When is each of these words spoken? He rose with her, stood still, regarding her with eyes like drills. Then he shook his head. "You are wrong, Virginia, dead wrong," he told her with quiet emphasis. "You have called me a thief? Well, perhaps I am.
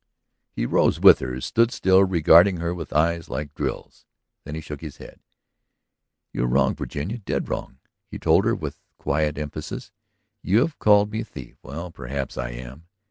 He 0.51 0.65
rose 0.65 0.99
with 0.99 1.19
her, 1.19 1.39
stood 1.41 1.69
still, 1.71 2.03
regarding 2.03 2.57
her 2.57 2.73
with 2.73 2.91
eyes 2.91 3.29
like 3.29 3.53
drills. 3.53 4.07
Then 4.45 4.55
he 4.55 4.61
shook 4.61 4.81
his 4.81 4.97
head. 4.97 5.19
"You 6.33 6.45
are 6.45 6.47
wrong, 6.47 6.73
Virginia, 6.73 7.19
dead 7.19 7.47
wrong," 7.49 7.77
he 8.07 8.17
told 8.17 8.45
her 8.45 8.55
with 8.55 8.81
quiet 8.97 9.37
emphasis. 9.37 9.91
"You 10.41 10.61
have 10.61 10.79
called 10.79 11.11
me 11.11 11.21
a 11.21 11.23
thief? 11.23 11.57
Well, 11.61 11.91
perhaps 11.91 12.35
I 12.35 12.49
am. 12.49 12.87